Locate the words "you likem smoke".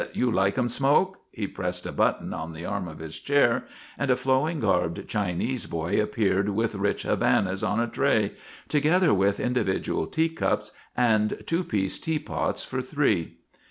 0.13-1.19